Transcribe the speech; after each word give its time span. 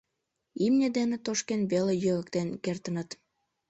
Имне 0.65 0.87
дене 0.97 1.17
тошкен 1.25 1.61
веле 1.71 1.93
йӧрыктен 2.03 2.47
кертыныт. 2.63 3.09